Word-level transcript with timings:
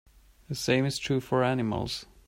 The 0.49 0.55
same 0.55 0.85
is 0.87 0.97
true 0.97 1.19
for 1.19 1.43
animals. 1.43 2.07